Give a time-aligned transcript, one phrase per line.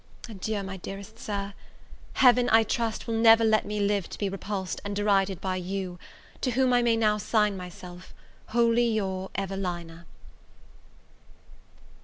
[0.27, 1.53] Adieu, my dearest Sir!
[2.13, 5.99] Heaven, I trust, will never let me live to be repulsed, and derided by you,
[6.41, 8.11] to whom I may now sign myself,
[8.47, 10.07] wholly your EVELINA.